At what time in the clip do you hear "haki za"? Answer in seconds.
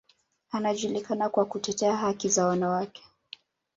1.97-2.45